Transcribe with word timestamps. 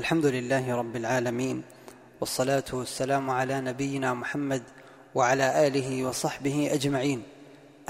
الحمد 0.00 0.26
لله 0.26 0.76
رب 0.76 0.96
العالمين 0.96 1.62
والصلاة 2.20 2.64
والسلام 2.72 3.30
على 3.30 3.60
نبينا 3.60 4.14
محمد 4.14 4.62
وعلى 5.14 5.66
آله 5.66 6.04
وصحبه 6.04 6.70
أجمعين. 6.72 7.22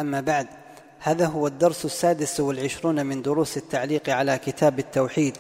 أما 0.01 0.21
بعد 0.21 0.47
هذا 0.99 1.27
هو 1.27 1.47
الدرس 1.47 1.85
السادس 1.85 2.41
والعشرون 2.41 3.07
من 3.07 3.23
دروس 3.23 3.57
التعليق 3.57 4.09
على 4.09 4.39
كتاب 4.39 4.79
التوحيد 4.79 5.37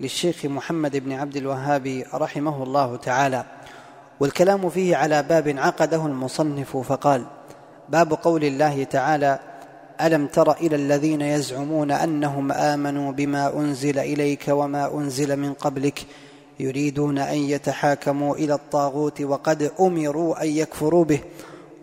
للشيخ 0.00 0.44
محمد 0.44 0.96
بن 0.96 1.12
عبد 1.12 1.36
الوهاب 1.36 2.04
رحمه 2.14 2.62
الله 2.62 2.96
تعالى. 2.96 3.44
والكلام 4.20 4.70
فيه 4.70 4.96
على 4.96 5.22
باب 5.22 5.48
عقده 5.58 6.06
المصنف 6.06 6.76
فقال 6.76 7.26
باب 7.88 8.12
قول 8.12 8.44
الله 8.44 8.84
تعالى 8.84 9.38
ألم 10.06 10.26
تر 10.26 10.52
إلى 10.52 10.76
الذين 10.76 11.20
يزعمون 11.20 11.90
أنهم 11.90 12.52
آمنوا 12.52 13.12
بما 13.12 13.56
أنزل 13.56 13.98
إليك 13.98 14.44
وما 14.48 14.94
أنزل 14.94 15.36
من 15.36 15.52
قبلك 15.52 16.06
يريدون 16.60 17.18
أن 17.18 17.38
يتحاكموا 17.38 18.36
إلى 18.36 18.54
الطاغوت 18.54 19.20
وقد 19.20 19.72
أمروا 19.80 20.42
أن 20.42 20.48
يكفروا 20.48 21.04
به 21.04 21.20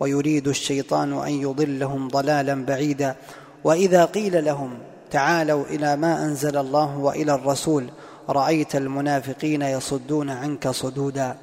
ويريد 0.00 0.48
الشيطان 0.48 1.12
أن 1.12 1.32
يضلهم 1.32 2.08
ضلالا 2.08 2.64
بعيدا. 2.64 3.16
وإذا 3.64 4.04
قيل 4.04 4.44
لهم 4.44 4.70
تعالوا 5.10 5.64
إلى 5.64 5.96
ما 5.96 6.24
أنزل 6.24 6.56
الله 6.56 6.98
وإلى 6.98 7.34
الرسول 7.34 7.90
رأيت 8.28 8.76
المنافقين 8.76 9.62
يصدون 9.62 10.30
عنك 10.30 10.68
صدودا. 10.68 11.36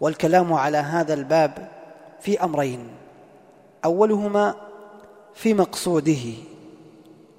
والكلام 0.00 0.52
على 0.52 0.78
هذا 0.78 1.14
الباب 1.14 1.68
في 2.20 2.44
أمرين. 2.44 2.88
أولهما 3.84 4.67
في 5.34 5.54
مقصوده 5.54 6.32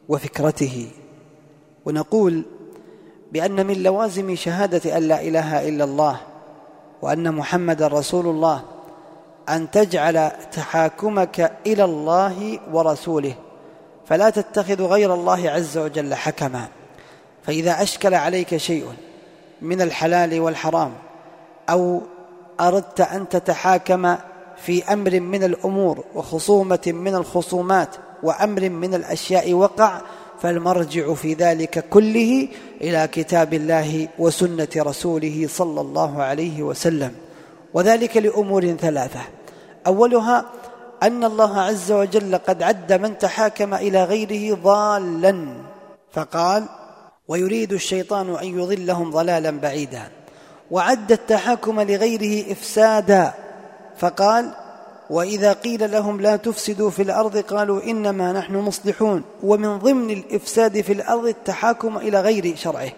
وفكرته. 0.09 0.87
ونقول 1.85 2.43
بأن 3.31 3.65
من 3.65 3.83
لوازم 3.83 4.35
شهادة 4.35 4.97
أن 4.97 5.03
لا 5.03 5.21
إله 5.21 5.69
إلا 5.69 5.83
الله 5.83 6.19
وأن 7.01 7.35
محمدا 7.35 7.87
رسول 7.87 8.27
الله 8.27 8.61
أن 9.49 9.71
تجعل 9.71 10.31
تحاكمك 10.51 11.51
إلى 11.67 11.83
الله 11.83 12.59
ورسوله 12.71 13.33
فلا 14.05 14.29
تتخذ 14.29 14.81
غير 14.83 15.13
الله 15.13 15.49
عز 15.49 15.77
وجل 15.77 16.15
حكما. 16.15 16.67
فإذا 17.43 17.81
أشكل 17.81 18.13
عليك 18.13 18.57
شيء 18.57 18.85
من 19.61 19.81
الحلال 19.81 20.39
والحرام 20.39 20.93
أو 21.69 22.01
أردت 22.59 23.01
أن 23.01 23.29
تتحاكم 23.29 24.15
في 24.65 24.93
أمر 24.93 25.19
من 25.19 25.43
الأمور 25.43 26.03
وخصومة 26.15 26.79
من 26.87 27.15
الخصومات 27.15 27.95
وأمر 28.23 28.69
من 28.69 28.93
الأشياء 28.93 29.53
وقع 29.53 30.01
فالمرجع 30.41 31.13
في 31.13 31.33
ذلك 31.33 31.89
كله 31.89 32.47
إلى 32.81 33.09
كتاب 33.11 33.53
الله 33.53 34.07
وسنة 34.19 34.67
رسوله 34.77 35.47
صلى 35.49 35.81
الله 35.81 36.23
عليه 36.23 36.63
وسلم. 36.63 37.11
وذلك 37.73 38.17
لأمور 38.17 38.71
ثلاثة. 38.71 39.19
أولها 39.87 40.45
أن 41.03 41.23
الله 41.23 41.61
عز 41.61 41.91
وجل 41.91 42.37
قد 42.37 42.63
عد 42.63 42.93
من 42.93 43.17
تحاكم 43.17 43.73
إلى 43.73 44.03
غيره 44.03 44.55
ضالا 44.63 45.47
فقال 46.11 46.65
ويريد 47.27 47.73
الشيطان 47.73 48.35
أن 48.35 48.59
يضلهم 48.59 49.11
ضلالا 49.11 49.51
بعيدا 49.51 50.03
وعد 50.71 51.11
التحاكم 51.11 51.81
لغيره 51.81 52.51
افسادا. 52.51 53.33
فقال 53.99 54.51
وإذا 55.09 55.53
قيل 55.53 55.91
لهم 55.91 56.21
لا 56.21 56.35
تفسدوا 56.35 56.89
في 56.89 57.01
الأرض 57.01 57.37
قالوا 57.37 57.83
إنما 57.83 58.31
نحن 58.33 58.55
مصلحون 58.55 59.23
ومن 59.43 59.77
ضمن 59.77 60.09
الإفساد 60.11 60.81
في 60.81 60.93
الأرض 60.93 61.25
التحاكم 61.25 61.97
إلى 61.97 62.21
غير 62.21 62.55
شرعه 62.55 62.91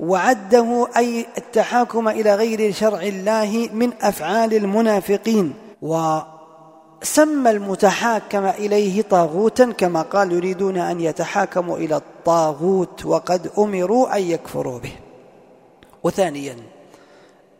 وعده 0.00 0.88
أي 0.96 1.26
التحاكم 1.38 2.08
إلى 2.08 2.34
غير 2.34 2.72
شرع 2.72 3.02
الله 3.02 3.68
من 3.72 3.92
أفعال 4.00 4.54
المنافقين 4.54 5.54
وسمى 5.82 7.50
المتحاكم 7.50 8.46
إليه 8.46 9.02
طاغوتا 9.02 9.72
كما 9.72 10.02
قال 10.02 10.32
يريدون 10.32 10.76
أن 10.76 11.00
يتحاكموا 11.00 11.78
إلى 11.78 11.96
الطاغوت 11.96 13.06
وقد 13.06 13.50
أمروا 13.58 14.16
أن 14.16 14.22
يكفروا 14.22 14.78
به. 14.78 14.92
وثانيا 16.02 16.56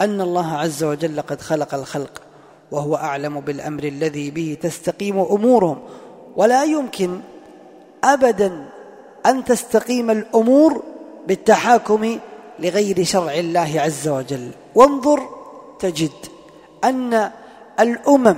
أن 0.01 0.21
الله 0.21 0.53
عز 0.53 0.84
وجل 0.84 1.21
قد 1.21 1.41
خلق 1.41 1.75
الخلق. 1.75 2.28
وهو 2.71 2.97
أعلم 2.97 3.41
بالأمر 3.41 3.84
الذي 3.84 4.31
به 4.31 4.56
تستقيم 4.62 5.19
أمورهم. 5.19 5.79
ولا 6.37 6.65
يمكن 6.65 7.21
ابدا 8.05 8.67
أن 9.27 9.45
تستقيم 9.45 10.11
الأمور 10.11 10.83
بالتحاكم 11.28 12.19
لغير 12.59 13.05
شرع 13.05 13.34
الله 13.34 13.81
عز 13.81 14.09
وجل. 14.09 14.51
وانظر 14.75 15.28
تجد 15.78 16.11
أن 16.84 17.31
الأمم 17.81 18.37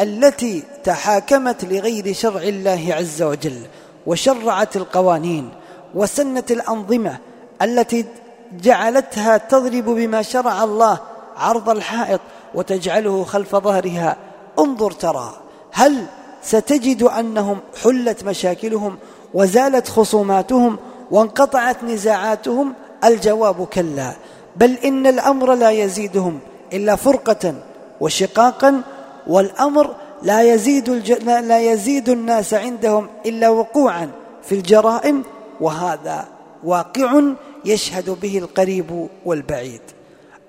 التي 0.00 0.62
تحاكمت 0.84 1.64
لغير 1.64 2.12
شرع 2.12 2.42
الله 2.42 2.86
عز 2.90 3.22
وجل 3.22 3.60
وشرعت 4.06 4.76
القوانين 4.76 5.50
وسنت 5.94 6.50
الأنظمة 6.50 7.16
التي 7.62 8.04
جعلتها 8.52 9.36
تضرب 9.36 9.84
بما 9.84 10.22
شرع 10.22 10.64
الله 10.64 10.98
عرض 11.36 11.70
الحائط 11.70 12.20
وتجعله 12.54 13.24
خلف 13.24 13.56
ظهرها. 13.56 14.16
انظر 14.58 14.90
ترى 14.90 15.32
هل 15.72 16.06
ستجد 16.42 17.02
أنهم 17.02 17.58
حلت 17.82 18.24
مشاكلهم 18.24 18.98
وزالت 19.34 19.88
خصوماتهم 19.88 20.76
وانقطعت 21.10 21.84
نزاعاتهم؟ 21.84 22.74
الجواب 23.04 23.64
كلا 23.64 24.12
بل 24.56 24.74
إن 24.84 25.06
الأمر 25.06 25.54
لا 25.54 25.70
يزيدهم 25.70 26.38
إلا 26.72 26.96
فرقة 26.96 27.54
وشقاقا 28.00 28.82
والأمر 29.26 29.94
لا 30.22 30.42
يزيد 30.42 30.88
الج... 30.88 31.12
لا 31.22 31.60
يزيد 31.60 32.08
الناس 32.08 32.54
عندهم 32.54 33.06
إلا 33.26 33.48
وقوعا 33.48 34.10
في 34.42 34.54
الجرائم 34.54 35.22
وهذا 35.60 36.28
واقع 36.64 37.22
يشهد 37.64 38.10
به 38.10 38.38
القريب 38.38 39.08
والبعيد. 39.24 39.80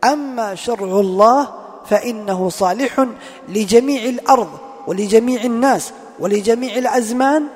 أما 0.03 0.55
شرع 0.55 0.99
الله 0.99 1.60
فإنه 1.85 2.49
صالح 2.49 3.05
لجميع 3.49 4.03
الأرض 4.03 4.49
ولجميع 4.87 5.43
الناس 5.43 5.93
ولجميع 6.19 6.75
الأزمان. 6.75 7.47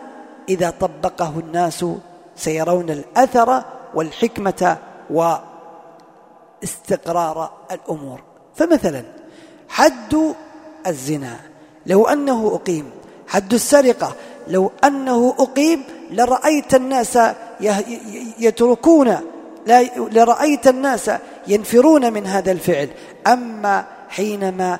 إذا 0.50 0.69
طبقه 0.69 1.34
الناس 1.40 1.86
سيرون 2.35 2.90
الأثر 2.90 3.64
والحكمة 3.96 4.78
واستقرار 6.64 7.52
الأمور. 7.72 8.24
فمثلا 8.56 9.03
حد 9.69 10.34
الزنا 10.88 11.40
لو 11.85 12.08
أنه 12.08 12.52
أقيم. 12.56 12.91
حد 13.28 13.53
السرقة 13.53 14.16
لو 14.47 14.72
أنه 14.84 15.35
أقيم 15.40 15.84
لرأيت 16.12 16.75
الناس 16.75 17.19
يتركون 18.40 19.18
لرأيت 19.97 20.68
الناس 20.68 21.12
ينفرون 21.47 22.14
من 22.14 22.28
هذا 22.28 22.52
الفعل. 22.52 22.90
أما 23.28 23.85
حينما 24.09 24.79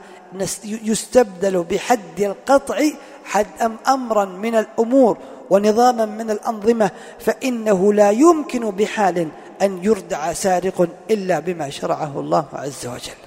يستبدل 0.64 1.64
بحد 1.64 2.20
القطع 2.20 2.82
حد 3.26 3.48
أم 3.62 3.78
أمرا 3.88 4.26
من 4.26 4.56
الأمور 4.56 5.18
ونظاما 5.50 6.06
من 6.06 6.32
الأنظمة 6.32 6.92
فإنه 7.20 7.94
لا 7.94 8.12
يمكن 8.12 8.72
بحال 8.72 9.28
أن 9.62 9.80
يردع 9.84 10.34
سارق 10.34 10.90
إلا 11.12 11.40
بما 11.40 11.70
شرعه 11.70 12.20
الله 12.20 12.46
عز 12.54 12.88
وجل. 12.88 13.20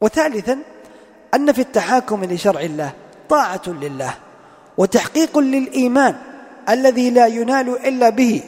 وثالثا 0.00 0.58
أن 1.34 1.52
في 1.52 1.60
التحاكم 1.60 2.24
لشرع 2.24 2.60
الله 2.60 2.92
طاعة 3.28 3.62
لله 3.66 4.14
وتحقيق 4.78 5.38
للإيمان 5.38 6.16
الذي 6.68 7.10
لا 7.10 7.26
ينال 7.26 7.86
إلا 7.86 8.08
به 8.08 8.42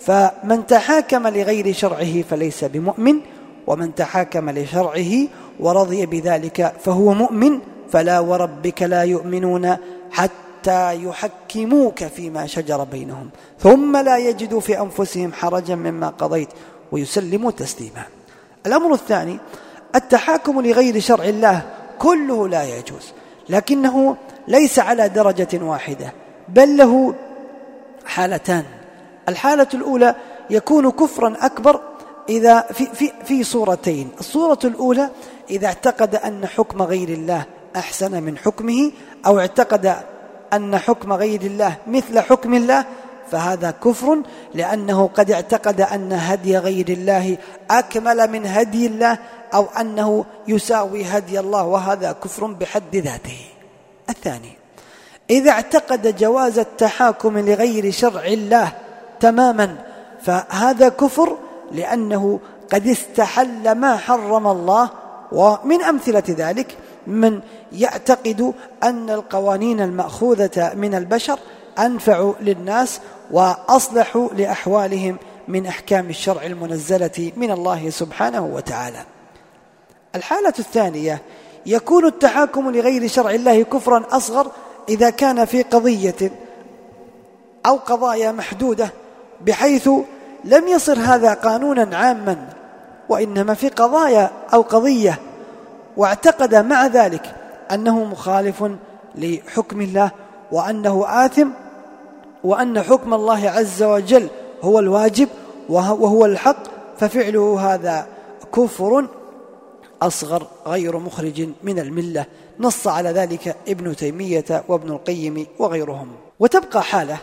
فمن 0.00 0.66
تحاكم 0.66 1.26
لغير 1.26 1.72
شرعه 1.72 2.22
فليس 2.22 2.64
بمؤمن 2.64 3.20
ومن 3.66 3.94
تحاكم 3.94 4.50
لشرعه 4.50 5.28
ورضي 5.60 6.06
بذلك 6.06 6.74
فهو 6.80 7.14
مؤمن 7.14 7.60
فلا 7.90 8.20
وربك 8.20 8.82
لا 8.82 9.02
يؤمنون 9.02 9.76
حتى 10.10 11.04
يحكموك 11.04 12.04
فيما 12.04 12.46
شجر 12.46 12.84
بينهم 12.84 13.30
ثم 13.58 13.96
لا 13.96 14.18
يجدوا 14.18 14.60
في 14.60 14.80
أنفسهم 14.80 15.32
حرجا 15.32 15.74
مما 15.74 16.08
قضيت 16.08 16.48
ويسلموا 16.92 17.50
تسليما. 17.50 18.02
الأمر 18.66 18.92
الثاني 18.92 19.38
التحاكم 19.94 20.60
لغير 20.60 21.00
شرع 21.00 21.24
الله 21.24 21.62
كله 21.98 22.48
لا 22.48 22.78
يجوز 22.78 23.12
لكنه 23.48 24.16
ليس 24.48 24.78
على 24.78 25.08
درجة 25.08 25.48
واحدة 25.64 26.12
بل 26.48 26.76
له 26.76 27.14
حالتان. 28.06 28.64
الحالة 29.28 29.68
الأولى 29.74 30.14
يكون 30.50 30.90
كفرا 30.90 31.36
أكبر 31.40 31.80
إذا 32.28 32.60
في, 32.60 32.86
في, 32.86 33.12
في 33.24 33.44
صورتين. 33.44 34.08
الصورة 34.20 34.58
الأولى 34.64 35.10
إذا 35.50 35.66
اعتقد 35.66 36.14
أن 36.14 36.46
حكم 36.46 36.82
غير 36.82 37.08
الله 37.08 37.44
أحسن 37.76 38.22
من 38.22 38.38
حكمه 38.38 38.90
أو 39.26 39.40
اعتقد 39.40 39.96
أن 40.52 40.78
حكم 40.78 41.12
غير 41.12 41.40
الله 41.40 41.76
مثل 41.86 42.20
حكم 42.20 42.54
الله 42.54 42.84
فهذا 43.30 43.70
كفر 43.70 44.22
لأنه 44.54 45.10
قد 45.14 45.30
اعتقد 45.30 45.80
أن 45.80 46.12
هدي 46.12 46.58
غير 46.58 46.88
الله 46.88 47.36
أكمل 47.70 48.30
من 48.30 48.46
هدي 48.46 48.86
الله 48.86 49.18
أو 49.54 49.66
أنه 49.80 50.24
يساوي 50.48 51.04
هدي 51.04 51.40
الله 51.40 51.64
وهذا 51.64 52.12
كفر 52.12 52.46
بحد 52.46 52.96
ذاته. 52.96 53.40
الثاني 54.10 54.52
إذا 55.30 55.50
اعتقد 55.50 56.16
جواز 56.16 56.58
التحاكم 56.58 57.38
لغير 57.38 57.90
شرع 57.90 58.24
الله 58.24 58.72
تماما 59.20 59.76
فهذا 60.22 60.88
كفر 60.88 61.36
لأنه 61.72 62.40
قد 62.72 62.86
استحل 62.86 63.72
ما 63.72 63.96
حرم 63.96 64.46
الله 64.46 64.90
ومن 65.32 65.82
أمثلة 65.82 66.22
ذلك 66.28 66.76
من 67.06 67.40
يعتقد 67.72 68.54
أن 68.82 69.10
القوانين 69.10 69.80
المأخوذة 69.80 70.72
من 70.74 70.94
البشر 70.94 71.38
أنفع 71.78 72.32
للناس 72.40 73.00
وأصلح 73.30 74.28
لأحوالهم 74.36 75.16
من 75.48 75.66
أحكام 75.66 76.10
الشرع 76.10 76.46
المنزلة 76.46 77.32
من 77.36 77.50
الله 77.50 77.90
سبحانه 77.90 78.44
وتعالى. 78.44 79.04
الحالة 80.14 80.54
الثانية 80.58 81.22
يكون 81.66 82.06
التحاكم 82.06 82.70
لغير 82.70 83.08
شرع 83.08 83.30
الله 83.30 83.62
كفرا 83.62 84.04
أصغر 84.10 84.50
إذا 84.88 85.10
كان 85.10 85.44
في 85.44 85.62
قضية 85.62 86.30
أو 87.66 87.76
قضايا 87.76 88.32
محدودة 88.32 88.90
بحيث 89.46 89.88
لم 90.44 90.68
يصر 90.68 90.98
هذا 90.98 91.34
قانونا 91.34 91.96
عاما 91.96 92.48
وإنما 93.08 93.54
في 93.54 93.68
قضايا 93.68 94.30
أو 94.54 94.62
قضية 94.62 95.18
واعتقد 95.96 96.54
مع 96.54 96.86
ذلك 96.86 97.34
أنه 97.72 98.04
مخالف 98.04 98.64
لحكم 99.14 99.80
الله 99.80 100.10
وأنه 100.52 101.04
آثم 101.26 101.48
وأن 102.44 102.82
حكم 102.82 103.14
الله 103.14 103.50
عز 103.50 103.82
وجل 103.82 104.28
هو 104.62 104.78
الواجب 104.78 105.28
وهو 105.68 106.24
الحق 106.24 106.62
ففعله 106.98 107.74
هذا 107.74 108.06
كفر 108.54 109.06
أصغر 110.02 110.46
غير 110.66 110.98
مخرج 110.98 111.48
من 111.62 111.78
الملة. 111.78 112.24
نص 112.60 112.86
على 112.86 113.10
ذلك 113.10 113.56
ابن 113.68 113.96
تيمية 113.96 114.64
وابن 114.68 114.92
القيم 114.92 115.46
وغيرهم. 115.58 116.08
وتبقى 116.40 116.82
حالة 116.82 117.18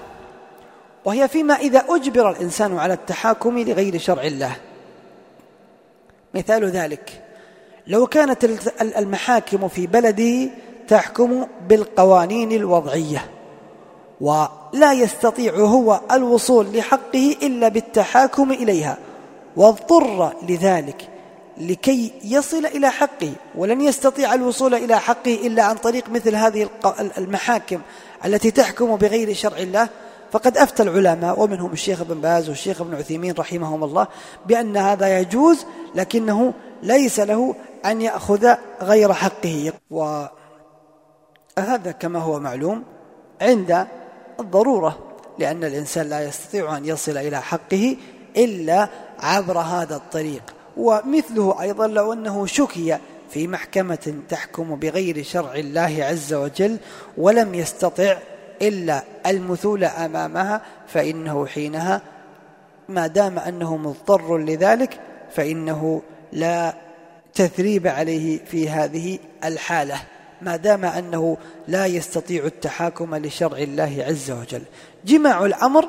وهي 1.05 1.27
فيما 1.27 1.53
إذا 1.53 1.83
أجبر 1.89 2.29
الإنسان 2.29 2.77
على 2.77 2.93
التحاكم 2.93 3.59
لغير 3.59 3.97
شرع 3.97 4.23
الله. 4.23 4.55
مثال 6.35 6.65
ذلك. 6.65 7.21
لو 7.87 8.07
كانت 8.07 8.45
المحاكم 8.81 9.67
في 9.67 9.87
بلده 9.87 10.49
تحكم 10.87 11.47
بالقوانين 11.69 12.51
الوضعية 12.51 13.25
ولا 14.21 14.93
يستطيع 14.93 15.55
هو 15.55 16.01
الوصول 16.11 16.77
لحقه 16.77 17.35
إلا 17.43 17.67
بالتحاكم 17.67 18.51
إليها 18.51 18.97
واضطر 19.55 20.33
لذلك 20.49 21.09
لكي 21.57 22.11
يصل 22.23 22.65
إلى 22.65 22.91
حقه 22.91 23.33
ولن 23.55 23.81
يستطيع 23.81 24.33
الوصول 24.33 24.73
إلى 24.73 24.99
حقه 24.99 25.33
إلا 25.33 25.63
عن 25.63 25.75
طريق 25.75 26.09
مثل 26.09 26.35
هذه 26.35 26.69
المحاكم 27.17 27.81
التي 28.25 28.51
تحكم 28.51 28.95
بغير 28.95 29.33
شرع 29.33 29.57
الله 29.57 29.89
فقد 30.35 30.57
أفتى 30.57 30.83
العلماء 30.83 31.39
ومنهم 31.39 31.73
الشيخ 31.73 32.01
ابن 32.01 32.21
باز 32.21 32.49
والشيخ 32.49 32.81
ابن 32.81 32.95
عثيمين 32.95 33.33
رحمهم 33.39 33.83
الله 33.83 34.07
بأن 34.45 34.77
هذا 34.77 35.19
يجوز 35.19 35.65
لكنه 35.95 36.53
ليس 36.83 37.19
له 37.19 37.55
أن 37.85 38.01
يأخذ 38.01 38.55
غير 38.81 39.13
حقه. 39.13 39.73
وهذا 39.91 40.31
كما 41.99 42.19
هو 42.19 42.39
معلوم 42.39 42.83
عند 43.41 43.87
الضرورة 44.39 44.97
لأن 45.39 45.63
الإنسان 45.63 46.09
لا 46.09 46.23
يستطيع 46.23 46.77
أن 46.77 46.85
يصل 46.85 47.17
إلى 47.17 47.41
حقه 47.41 47.97
إلا 48.37 48.89
عبر 49.19 49.57
هذا 49.57 49.95
الطريق. 49.95 50.43
ومثله 50.77 51.61
أيضا 51.61 51.87
لو 51.87 52.13
أنه 52.13 52.45
شكي 52.45 52.97
في 53.29 53.47
محكمة 53.47 54.15
تحكم 54.29 54.75
بغير 54.75 55.23
شرع 55.23 55.55
الله 55.55 55.97
عز 55.99 56.33
وجل 56.33 56.77
ولم 57.17 57.55
يستطع 57.55 58.17
إلا 58.61 59.03
المثول 59.25 59.83
أمامها 59.83 60.61
فإنه 60.87 61.45
حينها 61.45 62.01
ما 62.89 63.07
دام 63.07 63.39
أنه 63.39 63.77
مضطر 63.77 64.37
لذلك 64.37 64.99
فإنه 65.31 66.01
لا 66.31 66.73
تثريب 67.33 67.87
عليه 67.87 68.39
في 68.45 68.69
هذه 68.69 69.19
الحالة. 69.43 70.01
ما 70.41 70.55
دام 70.55 70.85
أنه 70.85 71.37
لا 71.67 71.85
يستطيع 71.85 72.45
التحاكم 72.45 73.15
لشرع 73.15 73.57
الله 73.57 74.05
عز 74.07 74.31
وجل. 74.31 74.61
جماع 75.05 75.45
الأمر 75.45 75.85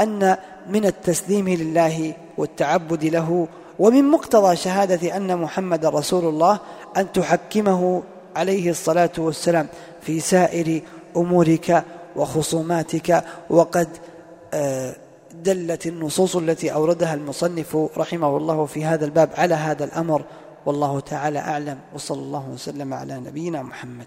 أن 0.00 0.36
من 0.68 0.86
التسليم 0.86 1.48
لله 1.48 2.14
والتعبد 2.38 3.04
له 3.04 3.48
ومن 3.78 4.04
مقتضى 4.04 4.56
شهادة 4.56 5.16
أن 5.16 5.38
محمد 5.38 5.86
رسول 5.86 6.24
الله 6.24 6.58
أن 6.96 7.12
تحكمه 7.12 8.02
عليه 8.36 8.70
الصلاة 8.70 9.10
والسلام 9.18 9.66
في 10.02 10.20
سائر 10.20 10.82
أمورك 11.16 11.84
وخصوماتك 12.16 13.24
وقد 13.50 13.88
آه، 14.54 14.96
دلت 15.34 15.86
النصوص 15.86 16.36
التي 16.36 16.72
أوردها 16.72 17.14
المصنف 17.14 17.76
رحمه 17.96 18.36
الله 18.36 18.66
في 18.66 18.84
هذا 18.84 19.04
الباب 19.04 19.30
على 19.34 19.54
هذا 19.54 19.84
الأمر. 19.84 20.22
والله 20.66 21.00
تعالى 21.00 21.38
أعلم. 21.38 21.78
وصلى 21.94 22.20
الله 22.20 22.48
وسلم 22.54 22.94
على 22.94 23.14
نبينا 23.14 23.62
محمد. 23.62 24.06